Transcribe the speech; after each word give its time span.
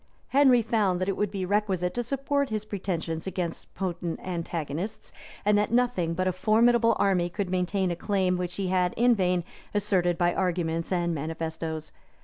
Henry 0.29 0.63
found 0.63 0.99
that 0.99 1.07
it 1.07 1.15
would 1.15 1.29
be 1.29 1.45
requisite 1.45 1.93
to 1.93 2.01
support 2.01 2.49
his 2.49 2.65
pretensions 2.65 3.27
against 3.27 3.71
potent 3.75 4.19
antagonists; 4.23 5.11
and 5.45 5.55
that 5.59 5.71
nothing 5.71 6.15
but 6.15 6.27
a 6.27 6.31
formidable 6.33 6.95
army 6.97 7.29
could 7.29 7.51
maintain 7.51 7.91
a 7.91 7.95
claim 7.95 8.35
which 8.35 8.55
he 8.55 8.69
had 8.69 8.95
in 8.97 9.13
vain 9.13 9.43
asserted 9.75 10.17
by 10.17 10.33
arguments 10.33 10.91
and 10.91 11.13
manifestoes. 11.13 11.91